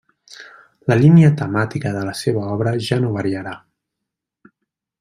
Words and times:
La 0.91 0.95
línia 1.01 1.29
temàtica 1.41 1.91
de 1.97 2.01
la 2.09 2.15
seva 2.21 2.47
obra 2.55 2.73
ja 2.89 2.99
no 3.05 3.13
variarà. 3.19 3.55